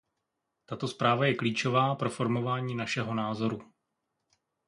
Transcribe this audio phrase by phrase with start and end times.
[0.65, 3.71] Tato zpráva je klíčová pro formování našeho názoru.